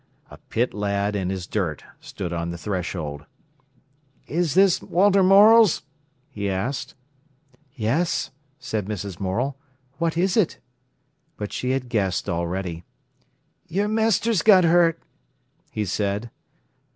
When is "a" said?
0.31-0.39